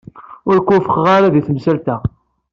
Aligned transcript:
Ur 0.49 0.57
k-wufqeɣ 0.59 1.05
ara 1.15 1.33
di 1.33 1.41
temsalt-a. 1.47 1.97